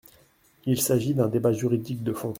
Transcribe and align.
Il 0.65 0.81
s’agit 0.81 1.13
d’un 1.13 1.27
débat 1.27 1.53
juridique 1.53 2.01
de 2.03 2.11
fond. 2.13 2.29